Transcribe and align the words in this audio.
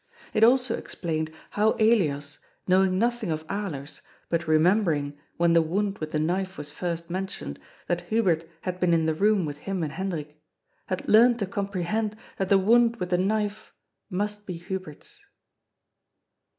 It 0.33 0.43
also 0.43 0.75
explained 0.75 1.31
how 1.51 1.73
Elias, 1.73 2.39
knowing 2.67 2.97
nothing 2.97 3.29
of 3.29 3.45
Alers, 3.45 4.01
but 4.29 4.47
remembering, 4.47 5.15
when 5.37 5.53
the 5.53 5.61
wound 5.61 5.99
with 5.99 6.09
the 6.09 6.17
knife 6.17 6.57
was 6.57 6.71
first 6.71 7.11
mentioned, 7.11 7.59
that 7.85 8.01
Hubert 8.09 8.49
had 8.61 8.79
been 8.79 8.95
in 8.95 9.05
the 9.05 9.13
room 9.13 9.45
with 9.45 9.59
him 9.59 9.83
and 9.83 9.91
Hendrik, 9.93 10.41
had 10.87 11.07
learnt 11.07 11.37
to 11.37 11.45
comprehend 11.45 12.17
that 12.37 12.49
the 12.49 12.57
wound 12.57 12.95
with 12.95 13.11
the 13.11 13.19
knife 13.19 13.75
must 14.09 14.47
be 14.47 14.53
Hubert's. 14.55 15.19